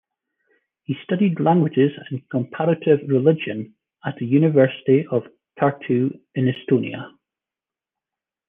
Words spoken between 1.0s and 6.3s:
studied languages and comparative religion at the University of Tartu